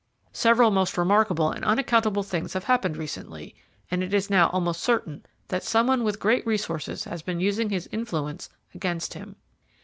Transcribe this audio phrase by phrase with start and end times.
[0.33, 3.53] Several most remarkable and unaccountable things have happened recently,
[3.91, 7.69] and it is now almost certain that some one with great resources has been using
[7.69, 9.35] his influence against him.